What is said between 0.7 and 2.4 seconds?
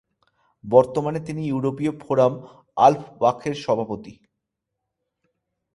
বর্তমানে তিনি ইউরোপীয় ফোরাম